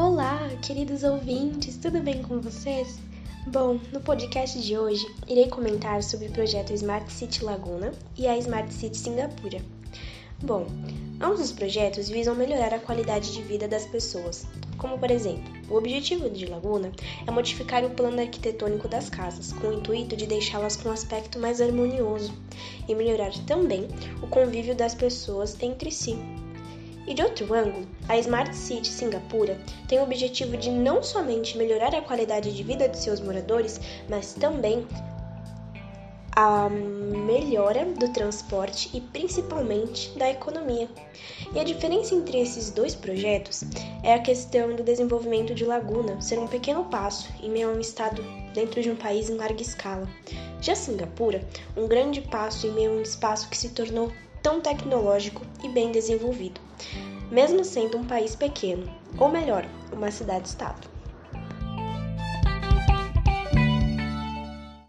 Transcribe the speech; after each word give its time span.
Olá, 0.00 0.48
queridos 0.62 1.02
ouvintes, 1.02 1.76
tudo 1.76 2.00
bem 2.00 2.22
com 2.22 2.40
vocês? 2.40 3.00
Bom, 3.48 3.80
no 3.92 4.00
podcast 4.00 4.56
de 4.62 4.78
hoje 4.78 5.04
irei 5.26 5.48
comentar 5.48 6.04
sobre 6.04 6.28
o 6.28 6.30
projeto 6.30 6.72
Smart 6.72 7.12
City 7.12 7.44
Laguna 7.44 7.92
e 8.16 8.28
a 8.28 8.38
Smart 8.38 8.72
City 8.72 8.96
Singapura. 8.96 9.60
Bom, 10.40 10.68
ambos 11.20 11.40
os 11.40 11.50
projetos 11.50 12.08
visam 12.08 12.36
melhorar 12.36 12.72
a 12.72 12.78
qualidade 12.78 13.32
de 13.32 13.42
vida 13.42 13.66
das 13.66 13.86
pessoas, 13.86 14.46
como 14.76 14.96
por 14.96 15.10
exemplo, 15.10 15.52
o 15.68 15.74
objetivo 15.74 16.30
de 16.30 16.46
Laguna 16.46 16.92
é 17.26 17.30
modificar 17.32 17.84
o 17.84 17.90
plano 17.90 18.20
arquitetônico 18.20 18.86
das 18.86 19.10
casas, 19.10 19.52
com 19.52 19.66
o 19.66 19.72
intuito 19.72 20.16
de 20.16 20.28
deixá-las 20.28 20.76
com 20.76 20.90
um 20.90 20.92
aspecto 20.92 21.40
mais 21.40 21.60
harmonioso 21.60 22.32
e 22.86 22.94
melhorar 22.94 23.32
também 23.48 23.88
o 24.22 24.28
convívio 24.28 24.76
das 24.76 24.94
pessoas 24.94 25.60
entre 25.60 25.90
si. 25.90 26.16
E 27.08 27.14
de 27.14 27.22
outro 27.22 27.54
ângulo, 27.54 27.88
a 28.06 28.18
Smart 28.18 28.54
City 28.54 28.86
Singapura 28.86 29.58
tem 29.88 29.98
o 29.98 30.02
objetivo 30.02 30.58
de 30.58 30.70
não 30.70 31.02
somente 31.02 31.56
melhorar 31.56 31.94
a 31.94 32.02
qualidade 32.02 32.54
de 32.54 32.62
vida 32.62 32.86
de 32.86 32.98
seus 32.98 33.18
moradores, 33.18 33.80
mas 34.10 34.34
também 34.34 34.86
a 36.36 36.68
melhora 36.68 37.86
do 37.86 38.12
transporte 38.12 38.90
e 38.94 39.00
principalmente 39.00 40.10
da 40.18 40.28
economia. 40.28 40.86
E 41.54 41.58
a 41.58 41.64
diferença 41.64 42.14
entre 42.14 42.42
esses 42.42 42.70
dois 42.70 42.94
projetos 42.94 43.64
é 44.02 44.12
a 44.12 44.20
questão 44.20 44.76
do 44.76 44.82
desenvolvimento 44.82 45.54
de 45.54 45.64
Laguna 45.64 46.20
ser 46.20 46.38
um 46.38 46.46
pequeno 46.46 46.84
passo 46.84 47.30
em 47.42 47.50
meio 47.50 47.70
a 47.70 47.72
um 47.72 47.80
estado 47.80 48.22
dentro 48.52 48.82
de 48.82 48.90
um 48.90 48.96
país 48.96 49.30
em 49.30 49.36
larga 49.36 49.62
escala. 49.62 50.06
Já 50.60 50.74
Singapura, 50.74 51.42
um 51.74 51.88
grande 51.88 52.20
passo 52.20 52.66
em 52.66 52.72
meio 52.72 52.92
a 52.92 52.94
um 52.96 53.02
espaço 53.02 53.48
que 53.48 53.56
se 53.56 53.70
tornou 53.70 54.12
tão 54.42 54.60
tecnológico 54.60 55.42
e 55.62 55.68
bem 55.68 55.92
desenvolvido, 55.92 56.60
mesmo 57.30 57.64
sendo 57.64 57.98
um 57.98 58.04
país 58.04 58.34
pequeno, 58.34 58.88
ou 59.18 59.28
melhor, 59.28 59.66
uma 59.92 60.10
cidade-estado. 60.10 60.97